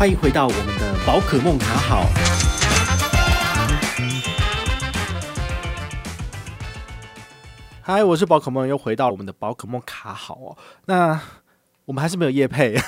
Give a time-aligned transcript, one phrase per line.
[0.00, 2.06] 欢迎回到我们的宝可梦卡好。
[7.82, 10.56] 嗨，我是宝可梦，又回到我们的宝可梦卡好哦。
[10.86, 11.20] 那
[11.84, 12.78] 我们还是没有业配，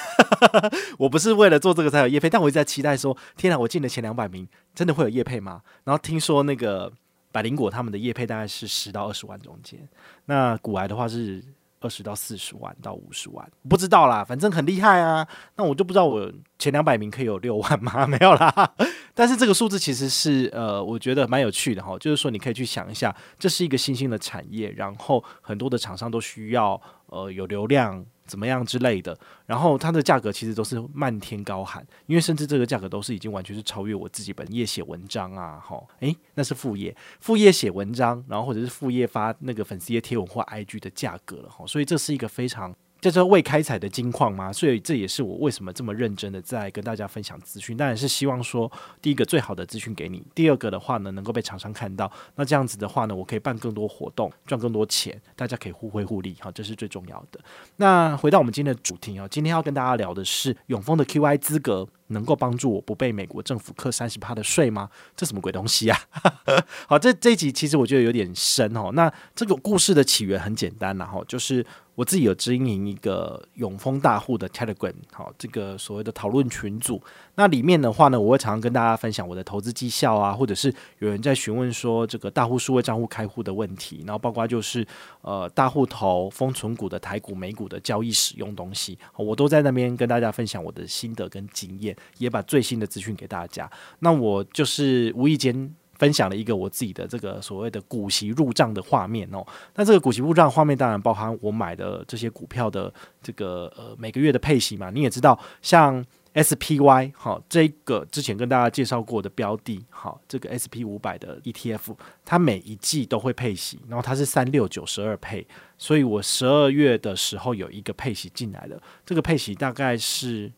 [0.97, 5.61] 我不是为了做这个才有业配，但我一直在期待说，天哪，我进了前两百名，真的会有业配吗？
[5.85, 6.91] 然后听说那个
[7.31, 9.87] 百灵果他们的业配大概是十到二十万中间，
[10.25, 11.45] 那古癌的话是。
[11.83, 15.27] 二十到四十万到五十万，不知道啦，反正很厉害啊。
[15.57, 18.07] 那我就不知道我前两百名可以有六万吗？
[18.09, 18.75] 没有啦。
[19.15, 21.99] 但是这个数字其实是呃，我觉得蛮有趣的哈。
[21.99, 28.05] 就是说，你可以去想一下，这是一个新兴的产业，然后很多的厂商都需要呃有流量。
[28.33, 29.15] 怎么样之类的，
[29.45, 42.75] 然后它的价格其实都是漫天高喊，因为甚至这个价格都是已经完全是超越我自己本业写文章啊，哈，诶，那是副业，副业写文章，然后或者是副业发那个粉丝页贴文或 IG 的价格了，哈，所以这是一个非常。
[43.03, 44.53] 这是未开采的金矿吗？
[44.53, 47.77] 所以这也是我为什么这么认真的在跟大家分享资讯。
[47.77, 52.11] 当然是希望说，第一个最好的资讯给你，第二个的话呢，能够被厂商看到。
[52.37, 57.41] 那这样子的话呢，我可以办更多活动，赚更多钱，大家可以互惠互利，好，这是最重要的。
[57.79, 61.89] 那回到我们今天的主题哦，今天要跟大家聊的是永丰的 QI 资格。
[62.09, 64.91] 能够帮助我不被美国政府课三十趴的税吗？
[65.17, 65.99] 这什么鬼东西啊？
[66.87, 68.91] 好，这这一集其实我觉得有点深哦。
[68.93, 77.03] 那这个故事的起源很简单，然后就是我自己有经营一个永丰大户的 Telegram，好，这个所谓的讨论群组。
[77.35, 84.87] 那里面的话呢，我会常常跟大家分享我的投资绩效啊，或者是有人在询问说这个大户数位账户开户的问题，然后包括就是
[85.21, 91.97] 呃大户投封存股的台股美股的交易使用东西，我都在那边跟大家分享我的心得跟经验。
[92.19, 93.71] 也把最新的资讯给大家。
[93.99, 99.47] 那我就是无意间分享了一个我自己的这个所谓的股息入账的画面哦。
[99.77, 104.91] 那这个股息入账画面当然包含我买的这些股票的这个呃每个月的配息嘛。
[104.91, 111.95] 你也知道，像 SPY 好这个之前跟大家介绍过的标的，好这个 SP 五百的 ETF，
[112.25, 115.47] 它每一季都会配息，然后它是三六九十二配，
[115.79, 120.51] 所以我十二月的时候有一个配息进来了，这个配息大概是。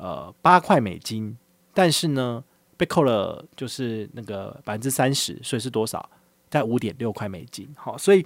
[0.00, 1.36] 呃，八块美金，
[1.74, 2.44] 但是呢，
[2.78, 6.08] 被扣了就是那个百分之三十，所以是多少？
[6.48, 7.68] 在五点六块美金。
[7.76, 8.24] 好，所以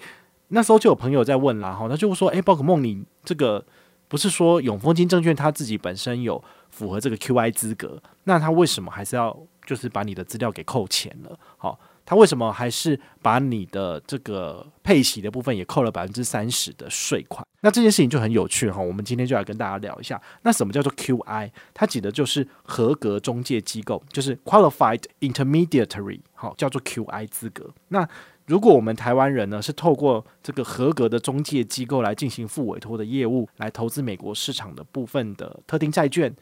[0.49, 3.65] 那时候就有朋友在问啦，哈，他就说，诶，宝可梦，你这个
[4.07, 6.41] 不是说永丰金证券他自己本身有
[6.71, 9.37] 符合这个 QI 资格，那他为什么还是要
[9.67, 11.37] 就是把你的资料给扣钱了？
[11.57, 11.81] 好。
[12.05, 17.47] 他为什么还是把你的这个配息的部分也扣了百分之三十的税款？
[17.61, 18.83] 那这件事情就很有趣哈。
[18.83, 21.51] 我们今天就来跟大家聊一下，那什么叫做 QI？
[21.73, 27.71] 它指的就是合格中介机构，就是 Qualified Intermediary，好，叫做 QI 资格。
[27.89, 28.09] 那
[28.47, 36.35] 如果我们台湾人呢，是透过这个合格的中介机构来进行复委托的业务，来投资美国市场的部分的特定债券。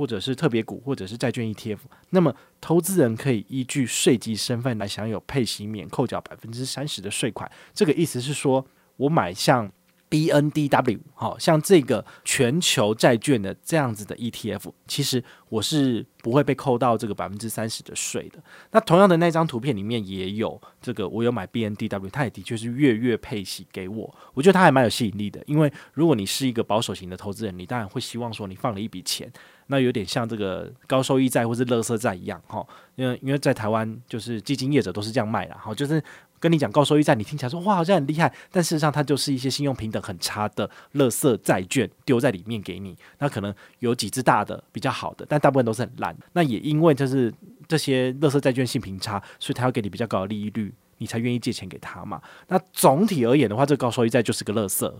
[0.00, 1.76] 或者是特别股，或者是债券 ETF，
[2.08, 7.52] 那么投资人可以依据税籍身份来享有配息免扣缴百分之三十的税款。
[7.74, 8.64] 这个意思是说，
[8.96, 9.70] 我买像
[10.08, 18.42] BNDW，好像这个全球债券的这样子的 ETF，其实我是不会被扣到这个百分之三十的税的。
[18.70, 24.18] 那同样的那张图片里面也有这个，我有买 BNDW，它也的确是月月配息给我。
[24.32, 29.30] 我觉得它还蛮有吸引力的，因为如果你是一个保守型的投资人，你当然会希望说你放了一笔钱。
[29.70, 32.66] 那有点像这个高收益债或是垃圾债一样，哈，
[32.96, 36.02] 因为因为在台湾就是基金业者都是这样卖的，哈，就是
[36.40, 46.16] 跟你讲高收益债，你听起来说哇好像很厉害，但事实上它就是一些信用评等很差的垃圾债券丢在里面给你，那可能有几只大的比较好的，但大部分都是很烂。
[46.32, 47.32] 那也因为就是
[47.68, 52.20] 这些垃圾债券信评差，所以他要给你比较高的利率，你才愿意借钱给他嘛。
[52.48, 54.92] 那总体而言的话，这高收益债就是个垃圾。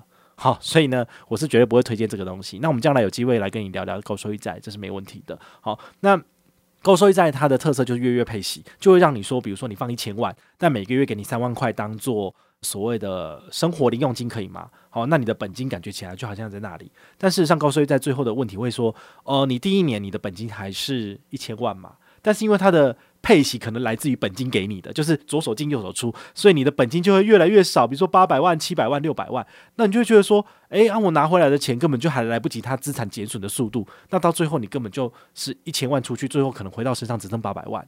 [0.43, 2.61] 好，所以呢，我是绝对不会推荐这个东西。
[2.61, 5.39] 那我们将来有机会来跟你聊聊高收益债，这是没问题的。
[5.61, 6.19] 好，那
[6.81, 14.71] 高收益债它的特色就是月月配息，就会让你说，比如说你放一千万，但每个月给你三万块当做所谓的生活零用金，可以吗？
[14.89, 27.87] 好，那你的本金感觉起来就好像在那里，但事实上高收益债最后的问题会说，呃，你第一年你的本金还是一千万嘛，但是因为它的配息可能来自于本金给你的，就是左手进右手出，所以你的本金就会越来越少。
[27.87, 29.47] 比如说八百万、七百万、六百万，
[29.77, 37.87] 那你就会觉得说，哎，啊，我拿回来的钱根本就还来不及它资产减损的速度，那到最后你根本就是一千万出去，最后可能回到身上只剩八百万。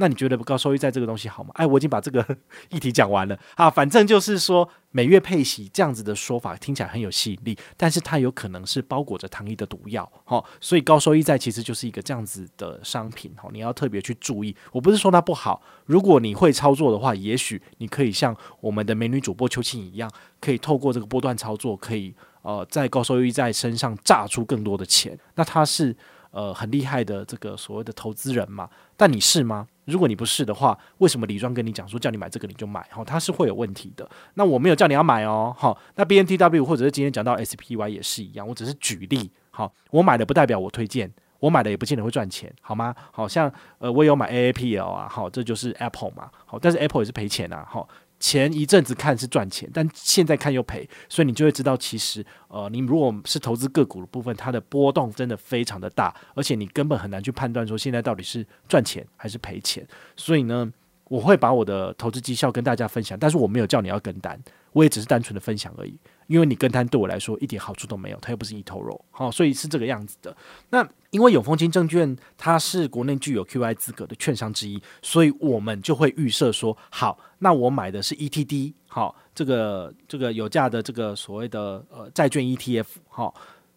[0.00, 1.50] 那你觉得高收益债这个东西好吗？
[1.56, 2.24] 哎，我已经把这个
[2.70, 3.68] 议题讲完了啊。
[3.68, 10.42] 反正就是说，每月配息这样子的说法听起来很有吸引力，但是它有可能是包裹着糖衣的毒药，哈。
[10.58, 13.50] 所以高收益债其实就是一个这样子的商品，哈。
[13.52, 14.56] 你要特别去注意。
[14.72, 20.10] 我不是说它不好，如果你会操作的话，也许你可以像我们的美女主播邱庆一样，
[20.40, 25.18] 可以透过这个波段操作，可以呃在高收益债身上榨出更多的钱。
[25.34, 25.94] 那它是。
[26.30, 28.68] 呃很厉害的这个所谓的投资人嘛。
[28.96, 29.66] 但你是吗？
[29.86, 32.80] 如果你不是的话，为什么李庄跟你讲说叫你买这个你就买？
[32.90, 34.08] 哈，他是会有问题的。
[34.34, 39.30] 那我没有叫你要买哦，好，那 BNTW 或者是今天讲到 SPY 也是一样，我只是举例。
[39.50, 42.94] 好，我买的不代表我推荐，我买的也不见得会赚钱，好吗？
[43.10, 47.88] 好像呃，我有买 AAPL 啊，好，这就是 Apple 嘛，好，但是 Apple 也是赔钱啊，好。
[48.20, 59.84] 前一阵子看是赚钱，但现在看又赔，所以你就会知道，其实呃，你如果是投资个股的部分，它的波动真的非常的大，而且你根本很难去判断说现在到底是赚钱还是赔钱。
[60.16, 60.70] 所以呢，
[61.10, 64.40] 我会把我的投资绩效跟大家分享，但是我没有叫你要跟单，
[64.70, 65.98] 我也只是单纯的分享而已。
[66.28, 70.34] 因为你跟单对我来说一点好处都没有，它又不是一头肉好，所以是这个样子的。
[70.68, 83.34] 那因为永丰金证券它是国内具有 QI 资格的券商之一，所以我们就会预设说，好，那我买的是 ETD，好，这个这个有价的这个所谓的呃债券 ETF，好，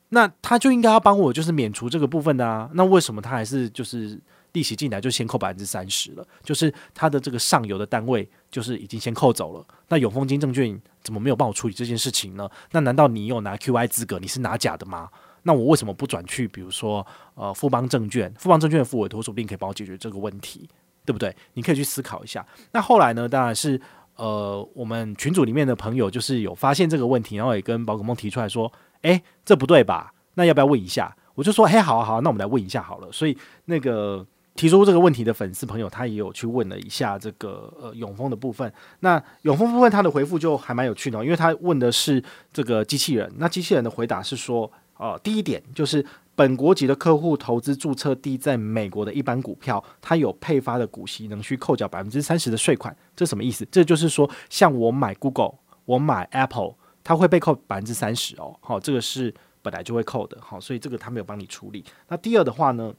[0.09, 2.69] 那他就应该要帮我就是免除这个部分的啊。
[2.75, 4.21] 那为什么他还是就是？
[4.54, 9.66] 利息进来就先扣百分之三十了，就是它的这个上游的单位就是已经先扣走了。
[9.90, 12.50] 那永丰金证券怎么没有帮我处理这件事情呢？
[12.72, 14.20] 那难道你有拿 QI 资格？
[14.20, 15.10] 你是拿假的吗？
[15.42, 16.48] 那我为什么不转去？
[16.48, 17.06] 比如说
[17.36, 20.70] 呃富邦证券，富邦证券的复委托说不定可以帮我解决这个问题，
[21.04, 21.36] 对不对？
[21.56, 22.46] 你可以去思考一下。
[22.72, 23.28] 那后来呢？
[23.28, 23.82] 当然是
[24.16, 28.72] 呃我们群组里面的朋友就是有发现这个问题，然后也跟宝可梦提出来说
[29.02, 30.14] ：“诶，这不对吧？
[30.36, 33.36] 那要不要问一下？”我就说：“嘿，好啊好啊，那我们来问一下好了。”所以
[33.66, 34.26] 那个。
[34.56, 38.72] 提出这个问题的粉丝朋友，他也有去问了一下这个呃永丰的部分。
[39.00, 43.32] 那永丰部分他的回复就还蛮有趣的，因为他问的是这个机器人。
[43.38, 46.06] 那机器人的回答是说，呃，第一点就是
[46.36, 52.96] 本国籍的客户投资注册地在美国的一般股票，他有配发的股息，能需扣缴百分之三十的税款。
[53.16, 53.68] 这什么意思？
[53.72, 55.56] 这就是说，像我买 Google，
[55.86, 58.56] 我买 Apple，它会被扣百分之三十哦。
[58.62, 59.34] 好，这个是
[59.64, 60.38] 本来就会扣的。
[60.40, 61.84] 好，所以这个他没有帮你处理。
[62.08, 62.94] 那第二的话呢？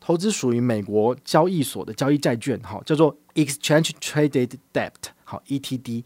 [0.00, 4.92] 投资属于美国交易所的交易债券，哈，叫做 Exchange Traded Debt，
[5.24, 6.04] 好，ETD，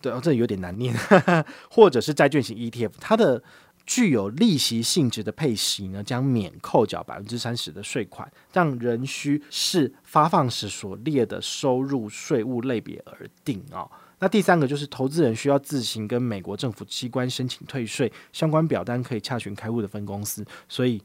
[0.00, 0.94] 对，哦，这有点难念，
[1.70, 3.42] 或者是债券型 ETF，它的
[3.86, 13.88] 具有利息性质的配息呢，将免扣缴百分之三十的税款，让仍需视发放时所列的收入税务类别而定啊。
[14.18, 21.00] 那第三个就是投资人需要自行跟美国政府机关申请退税，相关表单可以洽询开户的分公司，所以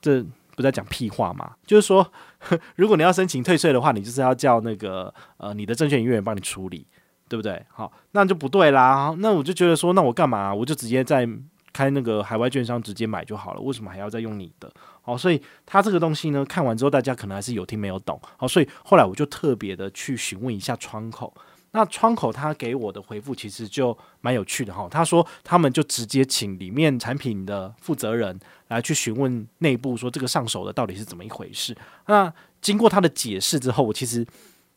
[0.00, 0.24] 这。
[0.56, 1.52] 不在讲屁话嘛？
[1.64, 2.10] 就是说，
[2.74, 6.84] 如果你要申请退税的话，你就是要叫那个呃你的证券营业员帮你处理，
[7.28, 7.64] 对不对？
[7.70, 9.14] 好，那就不对啦。
[9.18, 10.52] 那我就觉得说，那我干嘛？
[10.52, 11.28] 我就直接在
[11.72, 14.72] 开那个海外券商直接买就好了，为什么还要再用你的？
[15.02, 18.18] 好，所以他这个东西呢，看完之后大家可能还是有听没有懂。
[18.38, 21.32] 好，所以后来我就特别的去询问一下窗口。
[21.76, 31.76] 那窗口他给我的回复其实就蛮有趣的哈，他说他们就直接请里面产品的负责人来去询问内部，说这个上手的到底是怎么一回事。
[32.06, 32.32] 那
[32.62, 34.26] 经过他的解释之后，我其实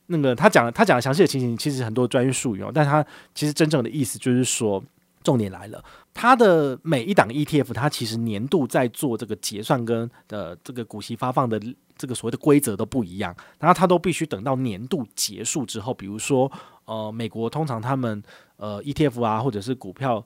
[0.08, 3.02] 那个他讲他讲的详细的情形，其实很多专业术语哦，但他
[3.34, 4.84] 其实真正的意思就是说，
[5.24, 5.82] 重点来了，
[6.14, 11.58] 他的每一档 ETF，它其实年度在做这个结算跟的这个股息发放的。
[12.00, 16.50] 这个所谓的规则都不一样，然后他都必须等到年度结束之后，比如说，
[16.90, 18.22] 呃，美国通常他们
[18.58, 20.26] 呃 ETF 啊，或者是股票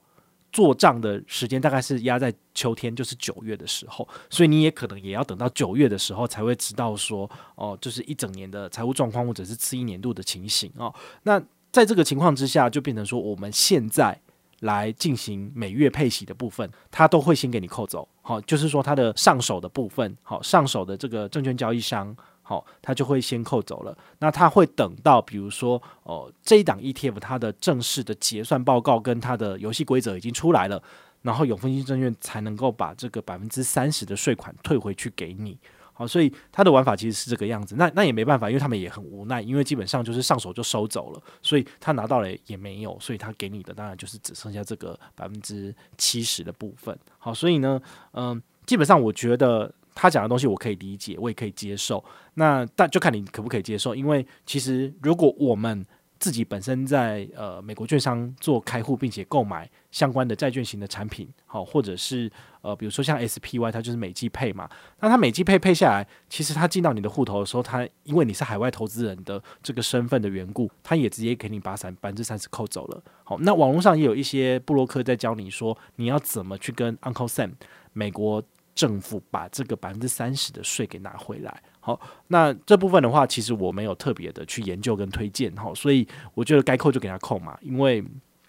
[0.52, 10.94] 做账的时间大概是压在秋天，就是九月的时候，所以你也可能也要等到九月的时候才会知道说，哦、就是一整年的财务状况或者是次一年度的情形哦。
[11.24, 11.42] 那
[11.72, 14.18] 在这个情况之下，就变成说我们现在。
[14.64, 23.98] 来进行每月配息的部分，他都会先给你扣走，好，就是说他的上手的部分，好，上手的这个证券交易商，好，他就会先扣走了。
[24.20, 30.84] 那他会等到，比如说，哦，这一档 ETF 它的正式的结算报告跟它的游戏规则已经出来了，
[31.22, 35.58] 然后永丰金证券才能够把这个百分之三十的税款退回去给你。
[35.96, 46.98] 好，所以他的玩法其实是这个样子，那那也没办法，因为他们也很无奈，因为基本上就是上手就收走了，所以他拿到了也没有，所以他给你的当然就是只剩下这个百分之七十的部分。
[47.20, 47.80] 好，所以呢，
[48.14, 52.04] 嗯、基本上我觉得他讲的东西我可以理解，我也可以接受，
[52.36, 55.86] 那但就看你可不可以接受，因为其实如果我们
[56.20, 62.32] 自己本身在呃美国券商做开户，并且购买相关的债券型的产品，好，或者是
[62.62, 64.70] 呃比如说像 SPY，它就是美季配嘛，
[65.02, 73.04] 那它美季配配下来，其实它进到你的户头的时候，它因为你是海外投资人的这个身份的缘故，它也直接给你把三百分之三十扣走了。
[73.26, 77.52] 好，那网络上也有一些布洛克在教你说，你要怎么去跟 Uncle Sam
[77.92, 78.42] 美国
[78.76, 81.64] 政府把这个百分之三十的税给拿回来。
[81.80, 88.04] 好，那这部分的话，其实我没有特别的去研究跟推荐哈，所以我觉得该扣就给他扣嘛，因为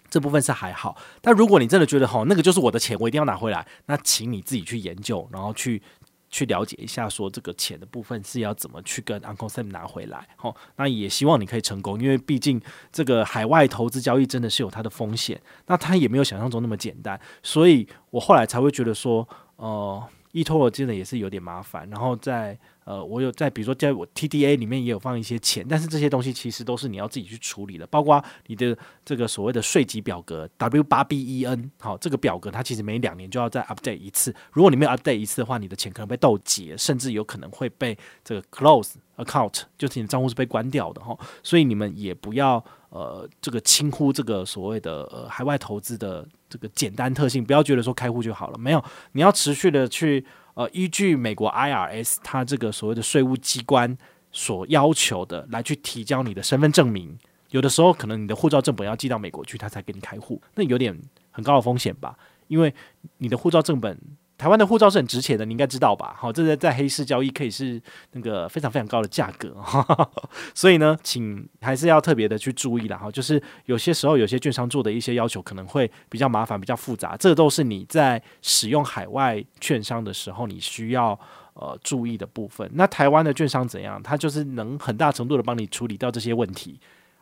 [0.09, 0.95] 这部分是还好。
[1.21, 5.81] 但如果你真的觉得哈，那个就是我的钱，我一定要拿回来，那请你自己去研究，然后去
[6.29, 10.25] 去了解一下，说这个钱的部分是要怎么去跟 Uncle Sam 拿回来。
[10.37, 19.27] 好，那也希望你可以成功，因为毕竟这个海外投资交易真的是有它的风险，那它也没有想象中那么简单，所以我后来才会觉得说，
[19.57, 20.01] 呃
[20.39, 22.57] e t o r 真的也是有点麻烦，然后在。
[22.85, 42.63] 呃，我有在，比如说在我 TDA 里面也有放一些钱，但是这些东西其实都是你要自己去处理的，包括你的这个所谓的税籍表格 W 八 B E N，好，这个表格它其实每两年就要再 update 一次，如果你没有 update 一次的话，你的钱可能被冻结，甚至有可能会被这个 close account，就是你的账户是被关掉的哈，所以你们也不要
[42.95, 50.25] 呃这个轻忽这个所谓的呃海外投资的这个简单特性，不要觉得说开户就好了，没有，你要持续的去。
[50.55, 53.97] 呃，依据美国 IRS 它这个所谓的税务机关
[54.31, 57.13] 所要求的来去提交你的身份证明，
[57.49, 60.97] 有的时候可能你的护照正本要寄到美国去，他才给你开户，那有点
[61.29, 62.17] 很高的风险吧？
[62.47, 62.73] 因为
[63.17, 63.99] 你的护照正本。
[64.37, 66.13] 台湾的护照是很值钱的，你应该知道吧？
[66.17, 69.55] 好，这个在黑市交易可以是那个非常非常高的价格，
[70.53, 72.97] 所以呢，请还是要特别的去注意了。
[72.97, 81.17] 哈，就是有些时候有些券商做的一些要求可能会比较麻烦、比较复杂，这都是你在使用海外券商的时候你需要
[81.53, 82.69] 呃注意的部分。
[82.73, 84.03] 那台湾的券商怎样？
[84.03, 86.77] 它就是能很大程度的帮你处理掉这些问题。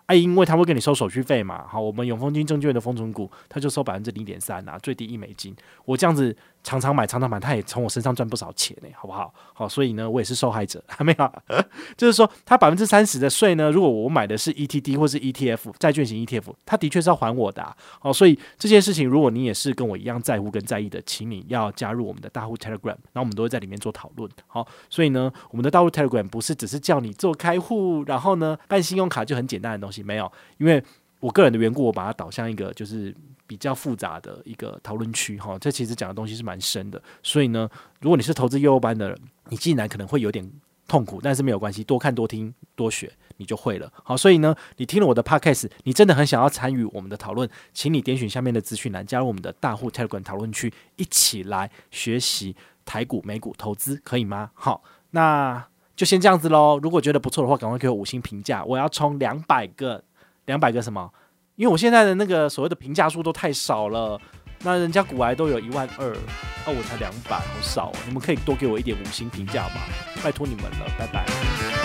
[0.08, 1.66] 哎，因为他会给你收手续费嘛。
[1.68, 5.56] 好，我们永丰金证券的丰存股，他就收百分之零点三啊，最低一美金。
[5.86, 6.36] 我这样子。
[6.64, 9.34] 常常买，常常买，他也从我身上赚不少钱呢，好不好？
[9.54, 11.32] 好，所以呢，我也是受害者，还 没有。
[11.98, 17.76] 就是说，他百分之三十的税呢，如果我买的是 ETD 或是 ETF 债券型 ETF，他的确是要还我的啊。
[18.00, 24.30] 好，所以这件事情，如果你也是跟我一样在乎跟在意的，请你要加入我们的大户 Telegram，然后我们都会在里面做讨论。
[24.48, 30.82] 好，所以呢，我们的大户 Telegram 不是只是叫你做开户，然后呢办信用卡就很简单的东西，没有，因为
[31.24, 33.16] 我个人的缘故，我把它导向一个就是。
[33.46, 40.50] 比较复杂的一个讨论区哈，这其实讲的东西是蛮深的，所以呢，如果你是投资幼幼班的人，你进来可能会有点
[40.88, 43.92] 痛苦，但是没有关系，多看多听多学，你就会了。
[44.02, 54.52] 好，所以呢，你听了我的 podcast，你真的很想要参与我们的讨论，请你点选下面的资讯栏，加入我们的大户 Telegram 讨论区，一起来学习台股、美股投资，可以吗？
[54.54, 56.80] 好，那就先这样子喽。
[56.82, 60.04] 如果觉得不错的话，赶快给我五星评价，我要冲两百个，
[60.46, 61.10] 两百个什么？
[61.56, 64.20] 因为我现在的那个所谓的评价数都太少了，
[64.64, 66.16] 那人家股癌都有一万二，
[66.66, 67.96] 那我才两百，好少哦。
[68.08, 69.76] 你们可以多给我一点五星评价吗？
[70.24, 71.83] 拜托你们了，拜拜。